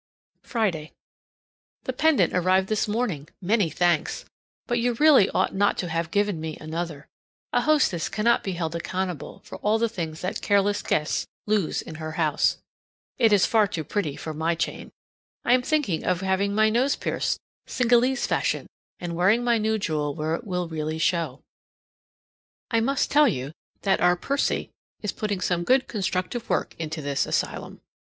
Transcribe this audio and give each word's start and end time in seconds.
Friday. 0.41 0.93
The 1.83 1.93
pendant 1.93 2.33
arrived 2.33 2.69
this 2.69 2.87
morning. 2.87 3.27
Many 3.39 3.69
thanks! 3.69 4.25
But 4.65 4.79
you 4.79 4.93
really 4.93 5.29
ought 5.29 5.53
not 5.53 5.77
to 5.77 5.89
have 5.89 6.09
given 6.09 6.41
me 6.41 6.57
another; 6.59 7.05
a 7.53 7.61
hostess 7.61 8.09
cannot 8.09 8.43
be 8.43 8.53
held 8.53 8.75
accountable 8.75 9.41
for 9.45 9.59
all 9.59 9.77
the 9.77 9.87
things 9.87 10.21
that 10.21 10.41
careless 10.41 10.81
guests 10.81 11.27
lose 11.45 11.83
in 11.83 11.93
her 12.01 12.13
house. 12.13 12.57
It 13.19 13.31
is 13.31 13.45
far 13.45 13.67
too 13.67 13.83
pretty 13.83 14.15
for 14.15 14.33
my 14.33 14.55
chain. 14.55 14.89
I 15.45 15.53
am 15.53 15.61
thinking 15.61 16.03
of 16.03 16.21
having 16.21 16.55
my 16.55 16.71
nose 16.71 16.95
pierced, 16.95 17.37
Cingalese 17.67 18.25
fashion, 18.25 18.65
and 18.99 19.15
wearing 19.15 19.43
my 19.43 19.59
new 19.59 19.77
jewel 19.77 20.15
where 20.15 20.33
it 20.33 20.45
will 20.47 20.67
really 20.67 20.97
show. 20.97 21.41
I 22.71 22.79
must 22.79 23.11
tell 23.11 23.27
you 23.27 23.51
that 23.83 24.01
our 24.01 24.15
Percy 24.15 24.71
is 25.03 25.11
putting 25.11 25.41
some 25.41 25.63
good 25.63 25.87
constructive 25.87 26.49
work 26.49 26.75
into 26.79 27.03
this 27.03 27.27
asylum. 27.27 27.81